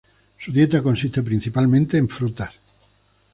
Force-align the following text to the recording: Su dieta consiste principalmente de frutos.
Su 0.39 0.51
dieta 0.51 0.81
consiste 0.81 1.21
principalmente 1.21 2.01
de 2.01 2.07
frutos. 2.07 2.49